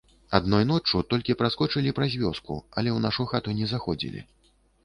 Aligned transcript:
Адной 0.37 0.63
ноччу 0.69 1.01
толькі 1.11 1.35
праскочылі 1.41 1.93
праз 1.99 2.17
вёску, 2.23 2.57
але 2.77 2.89
ў 2.97 3.07
нашу 3.07 3.29
хату 3.33 3.49
не 3.63 3.73
заходзілі. 3.75 4.27